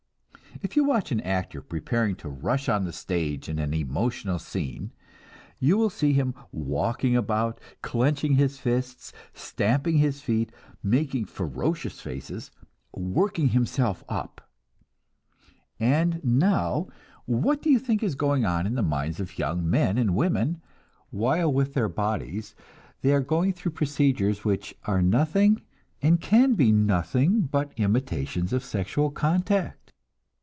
[0.63, 4.91] If you watch an actor preparing to rush on the stage in an emotional scene,
[5.57, 10.51] you will see him walking about, clenching his fists, stamping his feet,
[10.83, 12.51] making ferocious faces,
[12.93, 14.47] "working himself up."
[15.79, 16.87] And now,
[17.25, 20.61] what do you think is going on in the minds of young men and women,
[21.09, 22.53] while with their bodies
[23.01, 25.63] they are going through procedures which are nothing
[26.03, 29.77] and can be nothing but imitations of sexual contact?